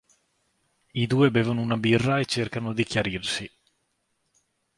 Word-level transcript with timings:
I 0.93 1.05
due 1.05 1.29
bevono 1.29 1.61
una 1.61 1.77
birra 1.77 2.17
e 2.19 2.25
cercano 2.25 2.73
di 2.73 2.83
chiarirsi. 2.83 3.47